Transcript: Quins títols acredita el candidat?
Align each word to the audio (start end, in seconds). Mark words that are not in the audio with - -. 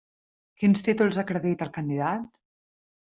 Quins 0.61 0.81
títols 0.87 1.19
acredita 1.25 1.67
el 1.67 1.73
candidat? 1.79 2.43